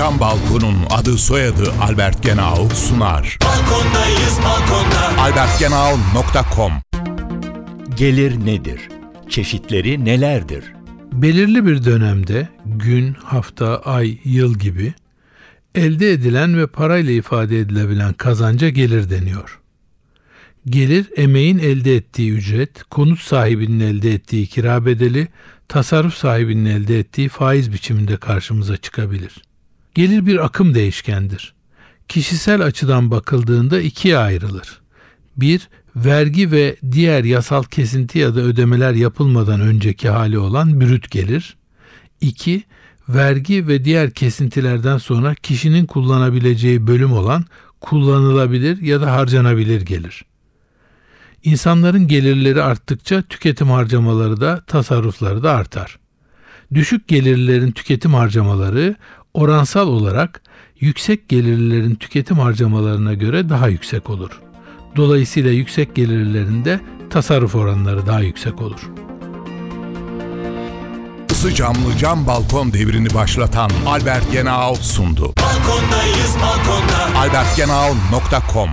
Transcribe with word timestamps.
Cam 0.00 0.20
Balkon'un 0.20 0.76
adı 0.90 1.18
soyadı 1.18 1.72
Albert 1.80 2.22
Genau 2.22 2.68
sunar. 2.74 3.38
Balkondayız 3.44 4.38
balkonda. 4.44 5.22
albertgenau.com 5.22 6.72
Gelir 7.96 8.46
nedir? 8.46 8.88
Çeşitleri 9.28 10.04
nelerdir? 10.04 10.64
belirli 11.12 11.66
bir 11.66 11.84
dönemde 11.84 12.48
gün, 12.66 13.14
hafta, 13.14 13.78
ay, 13.78 14.18
yıl 14.24 14.58
gibi 14.58 14.94
elde 15.74 16.12
edilen 16.12 16.58
ve 16.58 16.66
parayla 16.66 17.12
ifade 17.12 17.58
edilebilen 17.58 18.12
kazanca 18.12 18.68
gelir 18.68 19.10
deniyor. 19.10 19.60
Gelir 20.66 21.06
emeğin 21.16 21.58
elde 21.58 21.96
ettiği 21.96 22.32
ücret, 22.32 22.82
konut 22.82 23.20
sahibinin 23.20 23.80
elde 23.80 24.14
ettiği 24.14 24.46
kira 24.46 24.86
bedeli, 24.86 25.28
tasarruf 25.68 26.14
sahibinin 26.14 26.64
elde 26.64 26.98
ettiği 26.98 27.28
faiz 27.28 27.72
biçiminde 27.72 28.16
karşımıza 28.16 28.76
çıkabilir. 28.76 29.49
Gelir 29.94 30.26
bir 30.26 30.44
akım 30.44 30.74
değişkendir. 30.74 31.54
Kişisel 32.08 32.62
açıdan 32.62 33.10
bakıldığında 33.10 33.80
ikiye 33.80 34.18
ayrılır. 34.18 34.80
Bir, 35.36 35.68
vergi 35.96 36.52
ve 36.52 36.76
diğer 36.92 37.24
yasal 37.24 37.62
kesinti 37.62 38.18
ya 38.18 38.34
da 38.34 38.40
ödemeler 38.40 38.94
yapılmadan 38.94 39.60
önceki 39.60 40.08
hali 40.08 40.38
olan 40.38 40.80
brüt 40.80 41.10
gelir. 41.10 41.56
2. 42.20 42.62
Vergi 43.08 43.68
ve 43.68 43.84
diğer 43.84 44.10
kesintilerden 44.10 44.98
sonra 44.98 45.34
kişinin 45.34 45.86
kullanabileceği 45.86 46.86
bölüm 46.86 47.12
olan 47.12 47.44
kullanılabilir 47.80 48.82
ya 48.82 49.00
da 49.00 49.12
harcanabilir 49.12 49.80
gelir. 49.80 50.24
İnsanların 51.44 52.08
gelirleri 52.08 52.62
arttıkça 52.62 53.22
tüketim 53.22 53.70
harcamaları 53.70 54.40
da 54.40 54.64
tasarrufları 54.66 55.42
da 55.42 55.52
artar. 55.52 55.98
Düşük 56.74 57.08
gelirlilerin 57.08 57.72
tüketim 57.72 58.14
harcamaları 58.14 58.96
oransal 59.34 59.88
olarak 59.88 60.42
yüksek 60.80 61.28
gelirlilerin 61.28 61.94
tüketim 61.94 62.38
harcamalarına 62.38 63.14
göre 63.14 63.48
daha 63.48 63.68
yüksek 63.68 64.10
olur. 64.10 64.40
Dolayısıyla 64.96 65.50
yüksek 65.50 65.94
gelirlerinde 65.96 66.80
tasarruf 67.10 67.54
oranları 67.54 68.06
daha 68.06 68.20
yüksek 68.20 68.62
olur. 68.62 68.90
Isı 71.30 71.54
camlı 71.54 71.96
cam 71.98 72.26
balkon 72.26 72.72
devrini 72.72 73.14
başlatan 73.14 73.70
Albert 73.86 74.32
Genau 74.32 74.74
sundu. 74.74 75.32
Balkondayız 75.42 76.36
balkonda. 76.42 77.18
albertgenau.com 77.18 78.70